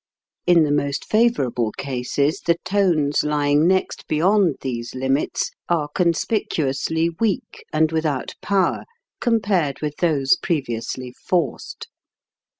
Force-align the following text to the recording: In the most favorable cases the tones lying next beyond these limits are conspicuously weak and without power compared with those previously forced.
In 0.47 0.63
the 0.63 0.71
most 0.71 1.05
favorable 1.05 1.71
cases 1.73 2.41
the 2.43 2.57
tones 2.65 3.23
lying 3.23 3.67
next 3.67 4.07
beyond 4.07 4.55
these 4.61 4.95
limits 4.95 5.51
are 5.69 5.89
conspicuously 5.89 7.11
weak 7.19 7.63
and 7.71 7.91
without 7.91 8.33
power 8.41 8.85
compared 9.19 9.79
with 9.81 9.97
those 9.97 10.37
previously 10.37 11.11
forced. 11.23 11.87